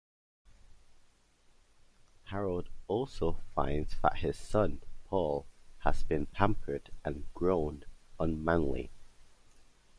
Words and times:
Harold 2.23 2.69
also 2.87 3.37
finds 3.53 3.95
that 4.01 4.17
his 4.17 4.35
son, 4.35 4.81
Paul, 5.05 5.45
has 5.81 6.01
been 6.01 6.25
pampered 6.25 6.89
and 7.05 7.31
grown 7.35 7.85
unmanly. 8.19 8.89